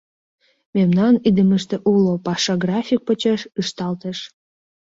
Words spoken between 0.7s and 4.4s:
Мемнан идымыште уло паша график почеш ышталтеш.